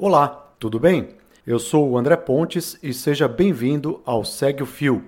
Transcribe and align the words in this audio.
Olá, 0.00 0.28
tudo 0.60 0.78
bem? 0.78 1.08
Eu 1.44 1.58
sou 1.58 1.90
o 1.90 1.98
André 1.98 2.16
Pontes 2.16 2.78
e 2.80 2.94
seja 2.94 3.26
bem-vindo 3.26 4.00
ao 4.04 4.24
Segue 4.24 4.62
o 4.62 4.66
Fio. 4.66 5.02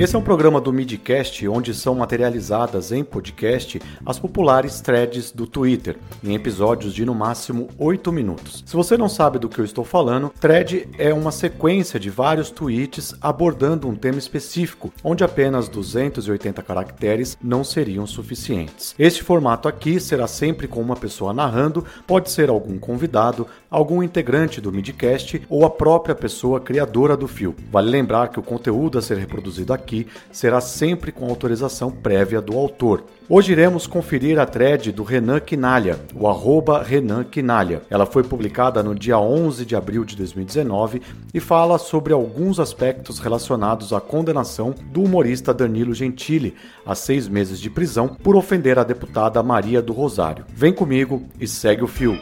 Esse 0.00 0.16
é 0.16 0.18
um 0.18 0.22
programa 0.22 0.62
do 0.62 0.72
Midcast 0.72 1.46
onde 1.46 1.74
são 1.74 1.94
materializadas 1.94 2.90
em 2.90 3.04
podcast 3.04 3.78
as 4.06 4.18
populares 4.18 4.80
threads 4.80 5.30
do 5.30 5.46
Twitter, 5.46 5.98
em 6.24 6.34
episódios 6.34 6.94
de 6.94 7.04
no 7.04 7.14
máximo 7.14 7.68
8 7.76 8.10
minutos. 8.10 8.64
Se 8.64 8.74
você 8.74 8.96
não 8.96 9.10
sabe 9.10 9.38
do 9.38 9.46
que 9.46 9.58
eu 9.58 9.64
estou 9.64 9.84
falando, 9.84 10.32
thread 10.40 10.88
é 10.96 11.12
uma 11.12 11.30
sequência 11.30 12.00
de 12.00 12.08
vários 12.08 12.50
tweets 12.50 13.14
abordando 13.20 13.86
um 13.86 13.94
tema 13.94 14.18
específico, 14.18 14.90
onde 15.04 15.22
apenas 15.22 15.68
280 15.68 16.62
caracteres 16.62 17.36
não 17.42 17.62
seriam 17.62 18.06
suficientes. 18.06 18.94
Este 18.98 19.22
formato 19.22 19.68
aqui 19.68 20.00
será 20.00 20.26
sempre 20.26 20.66
com 20.66 20.80
uma 20.80 20.96
pessoa 20.96 21.34
narrando, 21.34 21.84
pode 22.06 22.30
ser 22.30 22.48
algum 22.48 22.78
convidado, 22.78 23.46
algum 23.70 24.02
integrante 24.02 24.62
do 24.62 24.72
Midcast 24.72 25.42
ou 25.46 25.66
a 25.66 25.68
própria 25.68 26.14
pessoa 26.14 26.58
criadora 26.58 27.18
do 27.18 27.28
fio. 27.28 27.54
Vale 27.70 27.90
lembrar 27.90 28.28
que 28.28 28.40
o 28.40 28.42
conteúdo 28.42 28.96
a 28.96 29.02
ser 29.02 29.18
reproduzido 29.18 29.74
aqui 29.74 29.89
aqui 29.90 30.06
será 30.30 30.60
sempre 30.60 31.10
com 31.10 31.28
autorização 31.28 31.90
prévia 31.90 32.40
do 32.40 32.56
autor. 32.56 33.04
Hoje 33.28 33.52
iremos 33.52 33.86
conferir 33.86 34.38
a 34.38 34.46
thread 34.46 34.92
do 34.92 35.02
Renan 35.02 35.40
Quinalha, 35.40 36.00
o 36.14 36.28
arroba 36.28 36.82
Renan 36.82 37.24
Quinalha. 37.24 37.82
Ela 37.90 38.06
foi 38.06 38.22
publicada 38.22 38.82
no 38.82 38.94
dia 38.94 39.18
11 39.18 39.64
de 39.64 39.74
abril 39.76 40.04
de 40.04 40.16
2019 40.16 41.02
e 41.34 41.40
fala 41.40 41.78
sobre 41.78 42.12
alguns 42.12 42.58
aspectos 42.60 43.18
relacionados 43.18 43.92
à 43.92 44.00
condenação 44.00 44.74
do 44.92 45.02
humorista 45.02 45.52
Danilo 45.52 45.94
Gentili 45.94 46.54
a 46.86 46.94
seis 46.94 47.28
meses 47.28 47.60
de 47.60 47.70
prisão 47.70 48.08
por 48.08 48.36
ofender 48.36 48.78
a 48.78 48.84
deputada 48.84 49.42
Maria 49.42 49.82
do 49.82 49.92
Rosário. 49.92 50.44
Vem 50.54 50.72
comigo 50.72 51.22
e 51.38 51.46
segue 51.46 51.84
o 51.84 51.88
fio. 51.88 52.18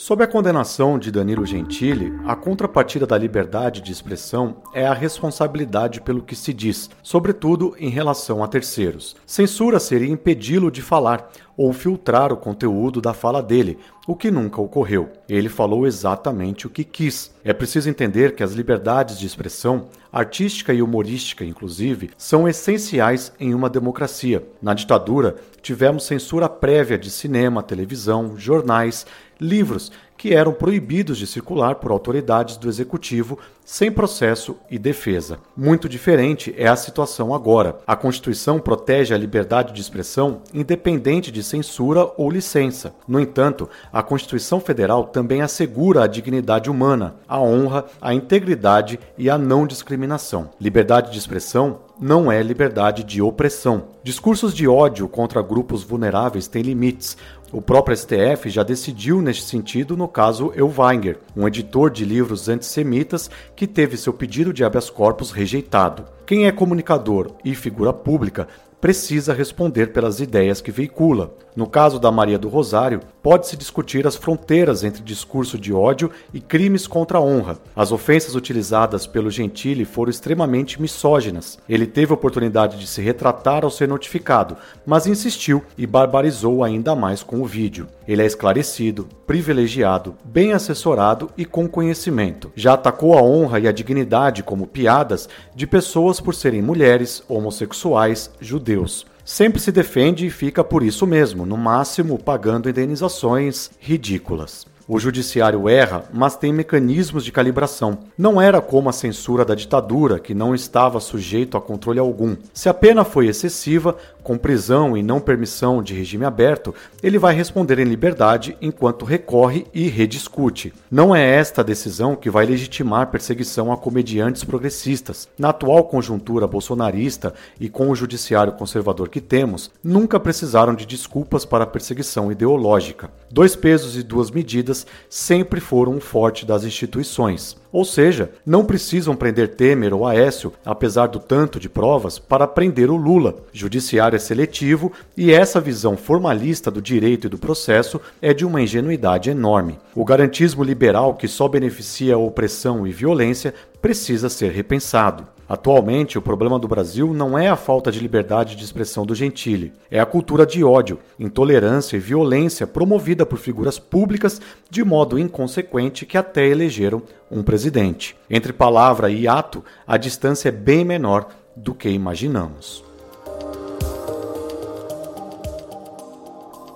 Sob 0.00 0.22
a 0.22 0.28
condenação 0.28 0.96
de 0.96 1.10
Danilo 1.10 1.44
Gentili, 1.44 2.12
a 2.24 2.36
contrapartida 2.36 3.04
da 3.04 3.18
liberdade 3.18 3.80
de 3.80 3.90
expressão 3.90 4.58
é 4.72 4.86
a 4.86 4.94
responsabilidade 4.94 6.00
pelo 6.00 6.22
que 6.22 6.36
se 6.36 6.52
diz, 6.52 6.88
sobretudo 7.02 7.74
em 7.80 7.88
relação 7.88 8.44
a 8.44 8.46
terceiros. 8.46 9.16
Censura 9.26 9.80
seria 9.80 10.08
impedi-lo 10.08 10.70
de 10.70 10.82
falar 10.82 11.28
ou 11.58 11.72
filtrar 11.72 12.32
o 12.32 12.36
conteúdo 12.36 13.00
da 13.00 13.12
fala 13.12 13.42
dele, 13.42 13.76
o 14.06 14.14
que 14.14 14.30
nunca 14.30 14.60
ocorreu. 14.60 15.10
Ele 15.28 15.48
falou 15.48 15.88
exatamente 15.88 16.68
o 16.68 16.70
que 16.70 16.84
quis. 16.84 17.34
É 17.42 17.52
preciso 17.52 17.90
entender 17.90 18.36
que 18.36 18.44
as 18.44 18.52
liberdades 18.52 19.18
de 19.18 19.26
expressão, 19.26 19.88
artística 20.12 20.72
e 20.72 20.80
humorística 20.80 21.44
inclusive, 21.44 22.10
são 22.16 22.48
essenciais 22.48 23.32
em 23.40 23.54
uma 23.54 23.68
democracia. 23.68 24.46
Na 24.62 24.72
ditadura, 24.72 25.34
tivemos 25.60 26.04
censura 26.04 26.48
prévia 26.48 26.96
de 26.96 27.10
cinema, 27.10 27.60
televisão, 27.60 28.36
jornais, 28.36 29.04
livros 29.40 29.90
que 30.16 30.34
eram 30.34 30.52
proibidos 30.52 31.18
de 31.18 31.26
circular 31.26 31.76
por 31.76 31.90
autoridades 31.90 32.56
do 32.56 32.68
executivo 32.68 33.38
sem 33.68 33.92
processo 33.92 34.56
e 34.70 34.78
defesa. 34.78 35.40
Muito 35.54 35.90
diferente 35.90 36.54
é 36.56 36.66
a 36.66 36.74
situação 36.74 37.34
agora. 37.34 37.76
A 37.86 37.94
Constituição 37.94 38.58
protege 38.58 39.12
a 39.12 39.18
liberdade 39.18 39.74
de 39.74 39.80
expressão 39.82 40.40
independente 40.54 41.30
de 41.30 41.42
censura 41.42 42.10
ou 42.16 42.30
licença. 42.30 42.94
No 43.06 43.20
entanto, 43.20 43.68
a 43.92 44.02
Constituição 44.02 44.58
Federal 44.58 45.04
também 45.04 45.42
assegura 45.42 46.04
a 46.04 46.06
dignidade 46.06 46.70
humana, 46.70 47.16
a 47.28 47.38
honra, 47.38 47.84
a 48.00 48.14
integridade 48.14 48.98
e 49.18 49.28
a 49.28 49.36
não 49.36 49.66
discriminação. 49.66 50.48
Liberdade 50.58 51.12
de 51.12 51.18
expressão 51.18 51.80
não 52.00 52.30
é 52.30 52.42
liberdade 52.42 53.02
de 53.02 53.20
opressão. 53.20 53.88
Discursos 54.02 54.54
de 54.54 54.68
ódio 54.68 55.08
contra 55.08 55.42
grupos 55.42 55.82
vulneráveis 55.82 56.46
têm 56.46 56.62
limites. 56.62 57.16
O 57.50 57.62
próprio 57.62 57.96
STF 57.96 58.50
já 58.50 58.62
decidiu 58.62 59.22
neste 59.22 59.42
sentido 59.44 59.96
no 59.96 60.06
caso 60.06 60.52
Elvanger, 60.54 61.18
um 61.34 61.48
editor 61.48 61.90
de 61.90 62.04
livros 62.04 62.48
antissemitas 62.48 63.30
que 63.58 63.66
teve 63.66 63.96
seu 63.96 64.12
pedido 64.12 64.52
de 64.52 64.62
habeas 64.62 64.88
corpus 64.88 65.32
rejeitado. 65.32 66.04
Quem 66.24 66.46
é 66.46 66.52
comunicador 66.52 67.32
e 67.44 67.56
figura 67.56 67.92
pública 67.92 68.46
precisa 68.80 69.34
responder 69.34 69.88
pelas 69.88 70.20
ideias 70.20 70.60
que 70.60 70.70
veicula. 70.70 71.34
No 71.56 71.66
caso 71.66 71.98
da 71.98 72.12
Maria 72.12 72.38
do 72.38 72.48
Rosário, 72.48 73.00
pode-se 73.20 73.56
discutir 73.56 74.06
as 74.06 74.14
fronteiras 74.14 74.84
entre 74.84 75.02
discurso 75.02 75.58
de 75.58 75.72
ódio 75.72 76.08
e 76.32 76.40
crimes 76.40 76.86
contra 76.86 77.18
a 77.18 77.20
honra. 77.20 77.58
As 77.74 77.90
ofensas 77.90 78.36
utilizadas 78.36 79.08
pelo 79.08 79.30
Gentili 79.30 79.84
foram 79.84 80.10
extremamente 80.10 80.80
misóginas. 80.80 81.58
Ele 81.68 81.86
teve 81.86 82.12
oportunidade 82.12 82.78
de 82.78 82.86
se 82.86 83.02
retratar 83.02 83.64
ao 83.64 83.70
ser 83.70 83.88
notificado, 83.88 84.56
mas 84.86 85.08
insistiu 85.08 85.64
e 85.76 85.84
barbarizou 85.84 86.62
ainda 86.62 86.94
mais 86.94 87.24
com 87.24 87.40
o 87.40 87.44
vídeo. 87.44 87.88
Ele 88.06 88.22
é 88.22 88.26
esclarecido, 88.26 89.08
privilegiado, 89.26 90.14
bem 90.24 90.52
assessorado 90.52 91.30
e 91.36 91.44
com 91.44 91.68
conhecimento. 91.68 92.52
Já 92.54 92.74
atacou 92.74 93.18
a 93.18 93.22
honra 93.22 93.58
e 93.58 93.66
a 93.66 93.72
dignidade 93.72 94.44
como 94.44 94.66
piadas 94.66 95.28
de 95.56 95.66
pessoas 95.66 96.20
por 96.20 96.34
serem 96.34 96.62
mulheres, 96.62 97.22
homossexuais, 97.28 98.30
judeus 98.40 98.67
Deus. 98.68 99.06
Sempre 99.24 99.60
se 99.62 99.72
defende 99.72 100.26
e 100.26 100.30
fica 100.30 100.62
por 100.62 100.82
isso 100.82 101.06
mesmo, 101.06 101.46
no 101.46 101.56
máximo 101.56 102.18
pagando 102.18 102.68
indenizações 102.68 103.70
ridículas. 103.80 104.66
O 104.86 104.98
judiciário 104.98 105.68
erra, 105.68 106.04
mas 106.12 106.36
tem 106.36 106.52
mecanismos 106.52 107.24
de 107.24 107.32
calibração. 107.32 107.98
Não 108.16 108.40
era 108.40 108.60
como 108.60 108.90
a 108.90 108.92
censura 108.92 109.42
da 109.44 109.54
ditadura, 109.54 110.18
que 110.18 110.34
não 110.34 110.54
estava 110.54 111.00
sujeito 111.00 111.56
a 111.56 111.62
controle 111.62 111.98
algum. 111.98 112.36
Se 112.52 112.68
a 112.68 112.74
pena 112.74 113.04
foi 113.04 113.26
excessiva, 113.26 113.96
com 114.28 114.36
prisão 114.36 114.94
e 114.94 115.02
não 115.02 115.20
permissão 115.20 115.82
de 115.82 115.94
regime 115.94 116.26
aberto, 116.26 116.74
ele 117.02 117.18
vai 117.18 117.34
responder 117.34 117.78
em 117.78 117.84
liberdade 117.84 118.58
enquanto 118.60 119.06
recorre 119.06 119.66
e 119.72 119.88
rediscute. 119.88 120.74
Não 120.90 121.16
é 121.16 121.24
esta 121.24 121.64
decisão 121.64 122.14
que 122.14 122.28
vai 122.28 122.44
legitimar 122.44 123.10
perseguição 123.10 123.72
a 123.72 123.76
comediantes 123.78 124.44
progressistas. 124.44 125.26
Na 125.38 125.48
atual 125.48 125.84
conjuntura 125.84 126.46
bolsonarista 126.46 127.32
e 127.58 127.70
com 127.70 127.88
o 127.88 127.94
judiciário 127.94 128.52
conservador 128.52 129.08
que 129.08 129.22
temos, 129.22 129.70
nunca 129.82 130.20
precisaram 130.20 130.74
de 130.74 130.84
desculpas 130.84 131.46
para 131.46 131.64
a 131.64 131.66
perseguição 131.66 132.30
ideológica. 132.30 133.10
Dois 133.30 133.56
pesos 133.56 133.96
e 133.96 134.02
duas 134.02 134.30
medidas 134.30 134.86
sempre 135.08 135.58
foram 135.58 135.92
um 135.92 136.00
forte 136.00 136.44
das 136.44 136.64
instituições. 136.64 137.56
Ou 137.70 137.84
seja, 137.84 138.32
não 138.44 138.64
precisam 138.64 139.14
prender 139.14 139.54
Temer 139.54 139.92
ou 139.92 140.06
Aécio, 140.06 140.52
apesar 140.64 141.06
do 141.06 141.18
tanto 141.18 141.60
de 141.60 141.68
provas, 141.68 142.18
para 142.18 142.46
prender 142.46 142.90
o 142.90 142.96
Lula. 142.96 143.36
Judiciário 143.52 144.16
é 144.16 144.18
seletivo 144.18 144.92
e 145.16 145.32
essa 145.32 145.60
visão 145.60 145.96
formalista 145.96 146.70
do 146.70 146.80
direito 146.80 147.26
e 147.26 147.30
do 147.30 147.38
processo 147.38 148.00
é 148.22 148.32
de 148.32 148.44
uma 148.44 148.62
ingenuidade 148.62 149.30
enorme. 149.30 149.78
O 149.94 150.04
garantismo 150.04 150.64
liberal 150.64 151.14
que 151.14 151.28
só 151.28 151.46
beneficia 151.46 152.14
a 152.14 152.18
opressão 152.18 152.86
e 152.86 152.92
violência 152.92 153.54
precisa 153.80 154.28
ser 154.28 154.50
repensado. 154.50 155.37
Atualmente, 155.48 156.18
o 156.18 156.22
problema 156.22 156.58
do 156.58 156.68
Brasil 156.68 157.14
não 157.14 157.38
é 157.38 157.48
a 157.48 157.56
falta 157.56 157.90
de 157.90 157.98
liberdade 157.98 158.54
de 158.54 158.62
expressão 158.62 159.06
do 159.06 159.14
Gentile, 159.14 159.72
é 159.90 159.98
a 159.98 160.04
cultura 160.04 160.44
de 160.44 160.62
ódio, 160.62 160.98
intolerância 161.18 161.96
e 161.96 162.00
violência 162.00 162.66
promovida 162.66 163.24
por 163.24 163.38
figuras 163.38 163.78
públicas 163.78 164.42
de 164.68 164.84
modo 164.84 165.18
inconsequente 165.18 166.04
que 166.04 166.18
até 166.18 166.46
elegeram 166.46 167.02
um 167.30 167.42
presidente. 167.42 168.14
Entre 168.28 168.52
palavra 168.52 169.10
e 169.10 169.26
ato, 169.26 169.64
a 169.86 169.96
distância 169.96 170.50
é 170.50 170.52
bem 170.52 170.84
menor 170.84 171.28
do 171.56 171.74
que 171.74 171.88
imaginamos. 171.88 172.84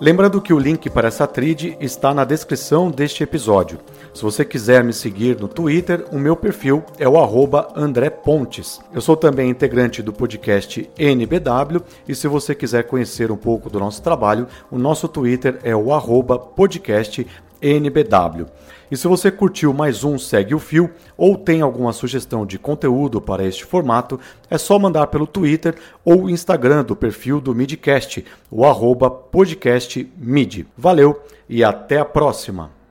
Lembrando 0.01 0.41
que 0.41 0.51
o 0.51 0.59
link 0.59 0.89
para 0.89 1.07
essa 1.07 1.27
trid 1.27 1.77
está 1.79 2.13
na 2.13 2.25
descrição 2.25 2.89
deste 2.89 3.23
episódio. 3.23 3.79
Se 4.13 4.21
você 4.21 4.45
quiser 4.45 4.83
me 4.83 4.93
seguir 4.93 5.39
no 5.39 5.47
Twitter, 5.47 6.05
o 6.11 6.19
meu 6.19 6.35
perfil 6.35 6.83
é 6.99 7.09
o 7.09 7.17
arroba 7.17 7.69
André 7.75 8.11
Pontes. 8.11 8.79
Eu 8.93 9.01
sou 9.01 9.17
também 9.17 9.49
integrante 9.49 10.03
do 10.03 10.13
podcast 10.13 10.87
NBW 10.95 11.81
e 12.07 12.13
se 12.13 12.27
você 12.27 12.53
quiser 12.53 12.83
conhecer 12.83 13.31
um 13.31 13.35
pouco 13.37 13.71
do 13.71 13.79
nosso 13.79 14.03
trabalho, 14.03 14.47
o 14.69 14.77
nosso 14.77 15.07
Twitter 15.07 15.59
é 15.63 15.75
o 15.75 15.91
arroba 15.91 16.37
podcast 16.37 17.25
NBW. 17.59 18.45
E 18.91 18.95
se 18.95 19.07
você 19.07 19.31
curtiu 19.31 19.73
mais 19.73 20.03
um 20.03 20.19
Segue 20.19 20.53
o 20.53 20.59
Fio 20.59 20.91
ou 21.17 21.35
tem 21.35 21.61
alguma 21.61 21.91
sugestão 21.91 22.45
de 22.45 22.59
conteúdo 22.59 23.19
para 23.19 23.43
este 23.43 23.65
formato, 23.65 24.19
é 24.47 24.59
só 24.59 24.77
mandar 24.77 25.07
pelo 25.07 25.25
Twitter 25.25 25.73
ou 26.05 26.29
Instagram 26.29 26.83
do 26.83 26.95
perfil 26.95 27.41
do 27.41 27.55
Midcast, 27.55 28.23
o 28.51 28.63
arroba 28.63 29.09
podcastmid. 29.09 30.67
Valeu 30.77 31.19
e 31.49 31.63
até 31.63 31.97
a 31.97 32.05
próxima! 32.05 32.82